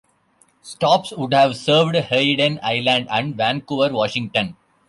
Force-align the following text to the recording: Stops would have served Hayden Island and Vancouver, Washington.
Stops 0.63 1.11
would 1.11 1.31
have 1.31 1.55
served 1.55 1.95
Hayden 1.95 2.59
Island 2.63 3.07
and 3.11 3.35
Vancouver, 3.37 3.93
Washington. 3.93 4.57